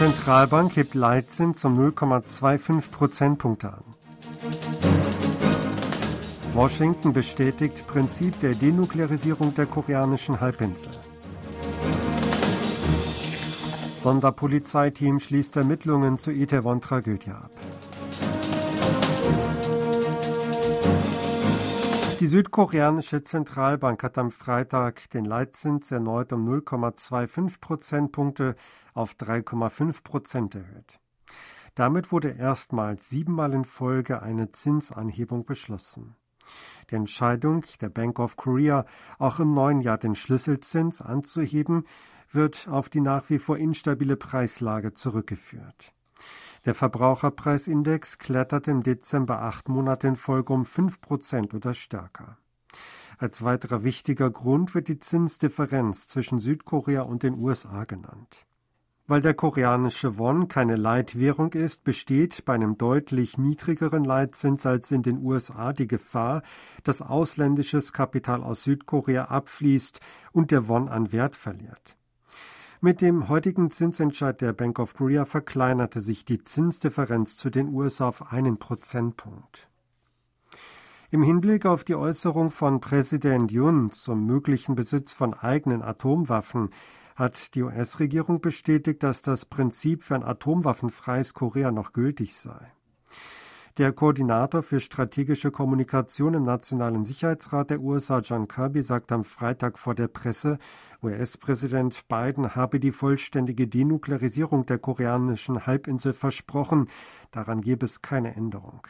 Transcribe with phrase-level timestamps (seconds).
[0.00, 3.84] Zentralbank hebt Leitzins um 0,25 Prozentpunkte an.
[6.54, 10.90] Washington bestätigt Prinzip der Denuklearisierung der koreanischen Halbinsel.
[14.02, 17.50] Sonderpolizeiteam schließt Ermittlungen zur Itaewon-Tragödie ab.
[22.20, 28.56] Die südkoreanische Zentralbank hat am Freitag den Leitzins erneut um 0,25 Prozentpunkte
[29.00, 31.00] auf 3,5 Prozent erhöht.
[31.74, 36.16] Damit wurde erstmals siebenmal in Folge eine Zinsanhebung beschlossen.
[36.90, 38.84] Die Entscheidung der Bank of Korea,
[39.18, 41.86] auch im neuen Jahr den Schlüsselzins anzuheben,
[42.32, 45.92] wird auf die nach wie vor instabile Preislage zurückgeführt.
[46.64, 52.36] Der Verbraucherpreisindex kletterte im Dezember acht Monate in Folge um fünf Prozent oder stärker.
[53.18, 58.46] Als weiterer wichtiger Grund wird die Zinsdifferenz zwischen Südkorea und den USA genannt.
[59.10, 65.02] Weil der koreanische Won keine Leitwährung ist, besteht bei einem deutlich niedrigeren Leitzins als in
[65.02, 66.44] den USA die Gefahr,
[66.84, 69.98] dass ausländisches Kapital aus Südkorea abfließt
[70.30, 71.96] und der Won an Wert verliert.
[72.80, 78.06] Mit dem heutigen Zinsentscheid der Bank of Korea verkleinerte sich die Zinsdifferenz zu den USA
[78.06, 79.68] auf einen Prozentpunkt.
[81.10, 86.70] Im Hinblick auf die Äußerung von Präsident Yun zum möglichen Besitz von eigenen Atomwaffen
[87.20, 92.72] hat die US-Regierung bestätigt, dass das Prinzip für ein atomwaffenfreies Korea noch gültig sei.
[93.78, 99.78] Der Koordinator für strategische Kommunikation im Nationalen Sicherheitsrat der USA, John Kirby, sagt am Freitag
[99.78, 100.58] vor der Presse,
[101.02, 106.88] US-Präsident Biden habe die vollständige Denuklearisierung der koreanischen Halbinsel versprochen.
[107.30, 108.82] Daran gebe es keine Änderung.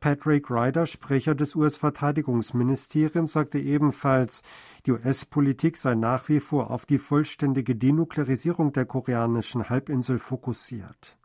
[0.00, 4.42] Patrick Ryder, Sprecher des US-Verteidigungsministeriums, sagte ebenfalls,
[4.84, 11.16] die US-Politik sei nach wie vor auf die vollständige Denuklearisierung der koreanischen Halbinsel fokussiert.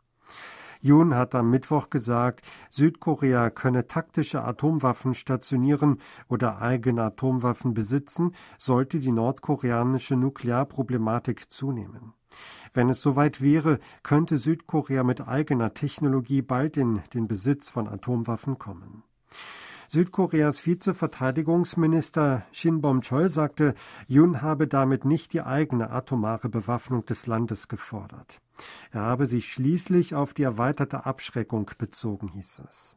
[0.84, 8.98] Yoon hat am Mittwoch gesagt, Südkorea könne taktische Atomwaffen stationieren oder eigene Atomwaffen besitzen, sollte
[8.98, 12.14] die nordkoreanische Nuklearproblematik zunehmen.
[12.74, 18.58] Wenn es soweit wäre, könnte Südkorea mit eigener Technologie bald in den Besitz von Atomwaffen
[18.58, 19.02] kommen.
[19.88, 23.74] Südkoreas Vizeverteidigungsminister Shin Bom-chol sagte,
[24.08, 28.40] Yun habe damit nicht die eigene atomare Bewaffnung des Landes gefordert.
[28.90, 32.96] Er habe sich schließlich auf die erweiterte Abschreckung bezogen, hieß es.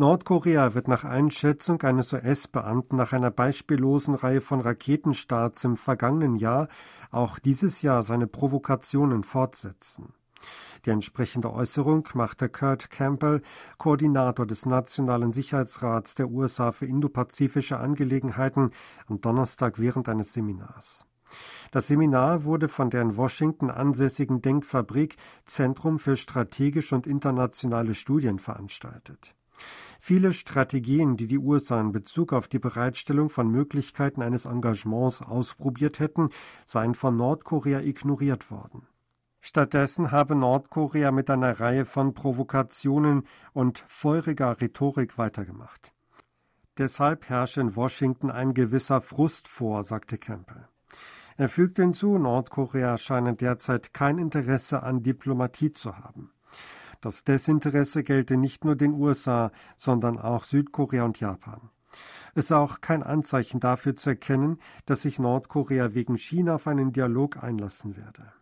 [0.00, 6.68] Nordkorea wird nach Einschätzung eines US-Beamten nach einer beispiellosen Reihe von Raketenstarts im vergangenen Jahr
[7.10, 10.14] auch dieses Jahr seine Provokationen fortsetzen.
[10.86, 13.42] Die entsprechende Äußerung machte Kurt Campbell,
[13.76, 18.70] Koordinator des Nationalen Sicherheitsrats der USA für indopazifische Angelegenheiten,
[19.08, 21.06] am Donnerstag während eines Seminars.
[21.72, 28.38] Das Seminar wurde von der in Washington ansässigen Denkfabrik Zentrum für strategische und internationale Studien
[28.38, 29.34] veranstaltet.
[30.08, 35.98] Viele Strategien, die die USA in Bezug auf die Bereitstellung von Möglichkeiten eines Engagements ausprobiert
[35.98, 36.30] hätten,
[36.64, 38.86] seien von Nordkorea ignoriert worden.
[39.42, 45.92] Stattdessen habe Nordkorea mit einer Reihe von Provokationen und feuriger Rhetorik weitergemacht.
[46.78, 50.68] Deshalb herrsche in Washington ein gewisser Frust vor, sagte Campbell.
[51.36, 56.30] Er fügte hinzu, Nordkorea scheine derzeit kein Interesse an Diplomatie zu haben.
[57.00, 61.70] Das Desinteresse gelte nicht nur den USA, sondern auch Südkorea und Japan.
[62.34, 66.92] Es sei auch kein Anzeichen dafür zu erkennen, dass sich Nordkorea wegen China auf einen
[66.92, 68.32] Dialog einlassen werde.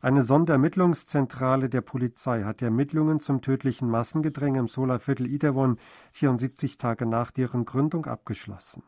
[0.00, 5.78] Eine Sonderermittlungszentrale der Polizei hat die Ermittlungen zum tödlichen Massengedränge im Solarviertel Itaewon
[6.12, 8.82] 74 Tage nach deren Gründung abgeschlossen.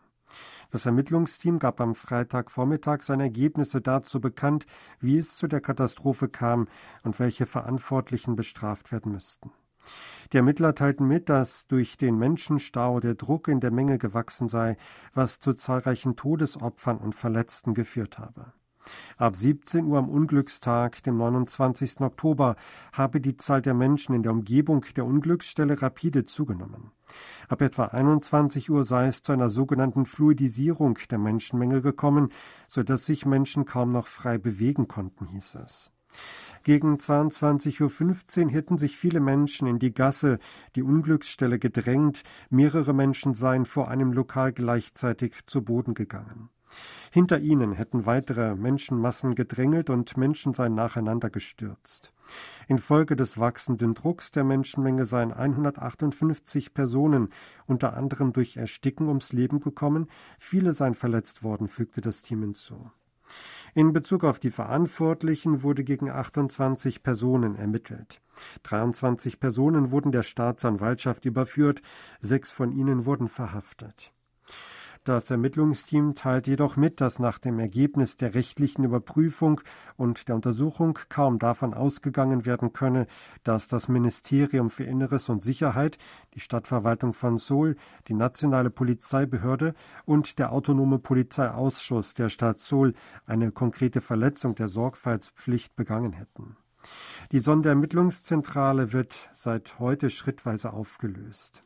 [0.71, 4.67] Das Ermittlungsteam gab am Freitagvormittag seine Ergebnisse dazu bekannt,
[5.01, 6.69] wie es zu der Katastrophe kam
[7.03, 9.51] und welche Verantwortlichen bestraft werden müssten.
[10.33, 14.77] Die Ermittler teilten mit, dass durch den Menschenstau der Druck in der Menge gewachsen sei,
[15.15, 18.53] was zu zahlreichen Todesopfern und Verletzten geführt habe.
[19.17, 22.00] Ab 17 Uhr am Unglückstag, dem 29.
[22.00, 22.56] Oktober,
[22.93, 26.93] habe die Zahl der Menschen in der Umgebung der Unglücksstelle rapide zugenommen.
[27.49, 32.31] Ab etwa 21 Uhr sei es zu einer sogenannten Fluidisierung der Menschenmenge gekommen,
[32.69, 35.93] so dass sich Menschen kaum noch frei bewegen konnten, hieß es.
[36.62, 40.38] Gegen 22.15 Uhr hätten sich viele Menschen in die Gasse,
[40.76, 46.50] die Unglücksstelle gedrängt, mehrere Menschen seien vor einem Lokal gleichzeitig zu Boden gegangen.
[47.11, 52.12] Hinter ihnen hätten weitere Menschenmassen gedrängelt und Menschen seien nacheinander gestürzt.
[52.69, 57.31] Infolge des wachsenden Drucks der Menschenmenge seien 158 Personen
[57.67, 60.06] unter anderem durch Ersticken ums Leben gekommen,
[60.38, 62.90] viele seien verletzt worden, fügte das Team hinzu.
[63.75, 68.20] In Bezug auf die Verantwortlichen wurde gegen 28 Personen ermittelt.
[68.64, 71.82] 23 Personen wurden der Staatsanwaltschaft überführt,
[72.20, 74.12] sechs von ihnen wurden verhaftet.
[75.05, 79.62] Das Ermittlungsteam teilt jedoch mit, dass nach dem Ergebnis der rechtlichen Überprüfung
[79.97, 83.06] und der Untersuchung kaum davon ausgegangen werden könne,
[83.43, 85.97] dass das Ministerium für Inneres und Sicherheit,
[86.35, 87.76] die Stadtverwaltung von Seoul,
[88.08, 89.75] die nationale Polizeibehörde
[90.05, 92.93] und der autonome Polizeiausschuss der Stadt Seoul
[93.25, 96.58] eine konkrete Verletzung der Sorgfaltspflicht begangen hätten.
[97.32, 101.62] Die Sonderermittlungszentrale wird seit heute schrittweise aufgelöst.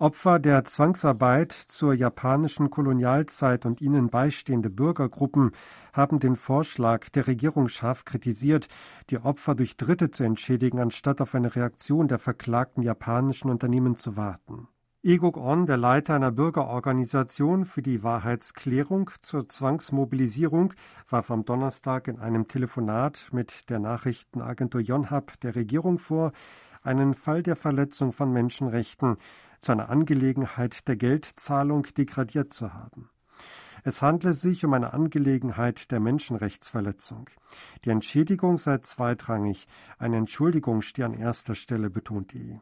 [0.00, 5.50] Opfer der Zwangsarbeit zur japanischen Kolonialzeit und ihnen beistehende Bürgergruppen
[5.92, 8.68] haben den Vorschlag der Regierung scharf kritisiert,
[9.10, 14.16] die Opfer durch Dritte zu entschädigen, anstatt auf eine Reaktion der verklagten japanischen Unternehmen zu
[14.16, 14.68] warten.
[15.02, 20.72] Egok On, der Leiter einer Bürgerorganisation für die Wahrheitsklärung zur Zwangsmobilisierung,
[21.10, 26.32] warf am Donnerstag in einem Telefonat mit der Nachrichtenagentur Yonhap der Regierung vor,
[26.82, 29.18] einen Fall der Verletzung von Menschenrechten
[29.62, 33.10] zu einer Angelegenheit der Geldzahlung degradiert zu haben.
[33.82, 37.30] Es handle sich um eine Angelegenheit der Menschenrechtsverletzung.
[37.84, 39.66] Die Entschädigung sei zweitrangig,
[39.98, 42.60] eine Entschuldigung stehe an erster Stelle, betont die.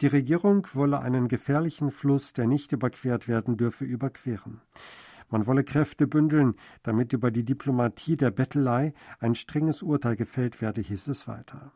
[0.00, 4.62] Die Regierung wolle einen gefährlichen Fluss, der nicht überquert werden dürfe, überqueren.
[5.28, 10.80] Man wolle Kräfte bündeln, damit über die Diplomatie der Bettelei ein strenges Urteil gefällt werde,
[10.80, 11.72] hieß es weiter.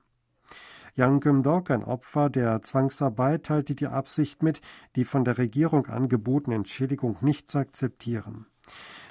[0.96, 4.60] Yang Gümdok, ein Opfer der Zwangsarbeit, teilte die Absicht mit,
[4.94, 8.46] die von der Regierung angebotene Entschädigung nicht zu akzeptieren.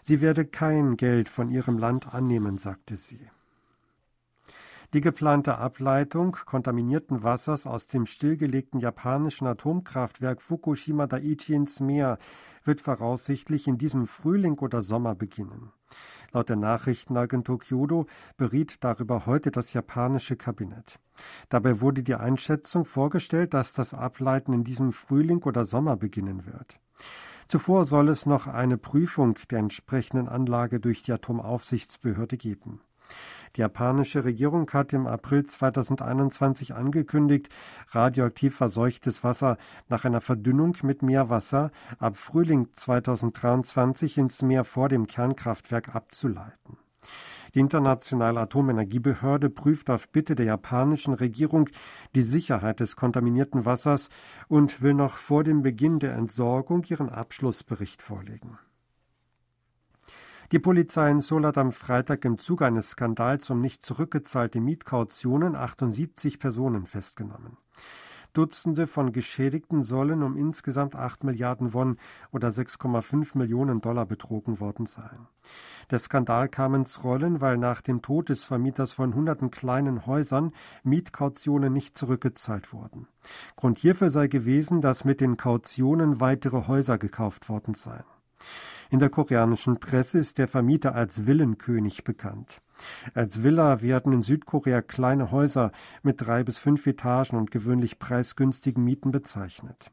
[0.02, 3.20] Sie werde kein Geld von ihrem Land annehmen, sagte sie.
[4.94, 12.20] Die geplante Ableitung kontaminierten Wassers aus dem stillgelegten japanischen Atomkraftwerk Fukushima Daiichi ins Meer
[12.64, 15.72] wird voraussichtlich in diesem Frühling oder Sommer beginnen.
[16.32, 18.08] Laut der Nachrichtenagentur Kyodo
[18.38, 21.00] beriet darüber heute das japanische Kabinett.
[21.50, 26.80] Dabei wurde die Einschätzung vorgestellt, dass das Ableiten in diesem Frühling oder Sommer beginnen wird.
[27.48, 32.82] Zuvor soll es noch eine Prüfung der entsprechenden Anlage durch die Atomaufsichtsbehörde geben.
[33.56, 37.50] Die japanische Regierung hat im April 2021 angekündigt,
[37.92, 39.58] radioaktiv verseuchtes Wasser
[39.90, 46.78] nach einer Verdünnung mit Meerwasser ab Frühling 2023 ins Meer vor dem Kernkraftwerk abzuleiten.
[47.54, 51.70] Die Internationale Atomenergiebehörde prüft auf Bitte der japanischen Regierung
[52.16, 54.10] die Sicherheit des kontaminierten Wassers
[54.48, 58.58] und will noch vor dem Beginn der Entsorgung ihren Abschlussbericht vorlegen.
[60.54, 65.56] Die Polizei in Seoul hat am Freitag im Zuge eines Skandals um nicht zurückgezahlte Mietkautionen
[65.56, 67.58] 78 Personen festgenommen.
[68.34, 71.98] Dutzende von Geschädigten sollen um insgesamt 8 Milliarden Won
[72.30, 75.28] oder 6,5 Millionen Dollar betrogen worden sein.
[75.90, 80.52] Der Skandal kam ins Rollen, weil nach dem Tod des Vermieters von hunderten kleinen Häusern
[80.84, 83.08] Mietkautionen nicht zurückgezahlt wurden.
[83.56, 88.06] Grund hierfür sei gewesen, dass mit den Kautionen weitere Häuser gekauft worden seien.
[88.94, 92.62] In der koreanischen Presse ist der Vermieter als Villenkönig bekannt.
[93.16, 95.72] Als Villa werden in Südkorea kleine Häuser
[96.04, 99.90] mit drei bis fünf Etagen und gewöhnlich preisgünstigen Mieten bezeichnet.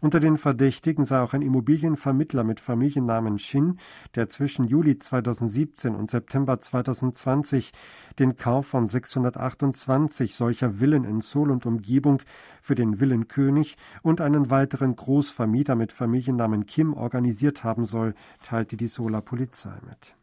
[0.00, 3.78] Unter den Verdächtigen sei auch ein Immobilienvermittler mit Familiennamen Shin,
[4.14, 7.72] der zwischen Juli 2017 und September 2020
[8.18, 12.22] den Kauf von 628 solcher Villen in Seoul und Umgebung
[12.62, 18.88] für den Villenkönig und einen weiteren Großvermieter mit Familiennamen Kim organisiert haben soll, teilte die
[18.88, 20.14] Seouler Polizei mit.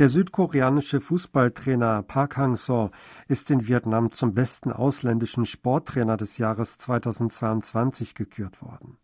[0.00, 2.90] Der südkoreanische Fußballtrainer Park Hang-seo
[3.28, 8.96] ist in Vietnam zum besten ausländischen Sporttrainer des Jahres 2022 gekürt worden.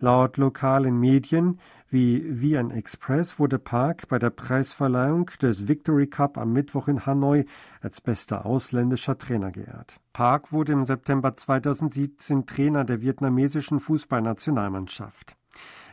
[0.00, 6.52] Laut lokalen Medien wie VN Express wurde Park bei der Preisverleihung des Victory Cup am
[6.52, 7.46] Mittwoch in Hanoi
[7.80, 9.98] als bester ausländischer Trainer geehrt.
[10.12, 15.38] Park wurde im September 2017 Trainer der vietnamesischen Fußballnationalmannschaft.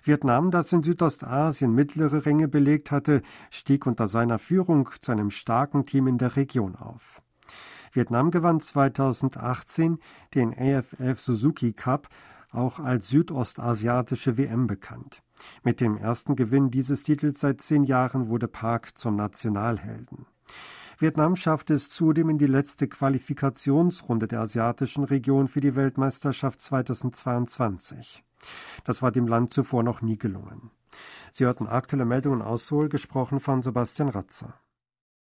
[0.10, 5.86] Vietnam, das in Südostasien mittlere Ränge belegt hatte, stieg unter seiner Führung zu einem starken
[5.86, 7.22] Team in der Region auf.
[7.94, 10.00] Vietnam gewann 2018
[10.34, 12.10] den AFF Suzuki Cup,
[12.50, 15.22] auch als südostasiatische WM bekannt.
[15.62, 20.25] Mit dem ersten Gewinn dieses Titels seit zehn Jahren wurde Park zum Nationalhelden.
[20.98, 28.24] Vietnam schaffte es zudem in die letzte Qualifikationsrunde der asiatischen Region für die Weltmeisterschaft 2022.
[28.84, 30.72] Das war dem Land zuvor noch nie gelungen.
[31.31, 34.60] Sie hörten aktuelle Meldungen aus Seoul, gesprochen von Sebastian Ratzer.